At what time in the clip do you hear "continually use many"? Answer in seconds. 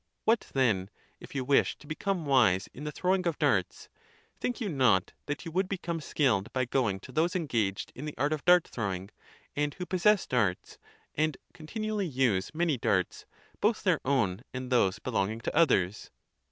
11.53-12.79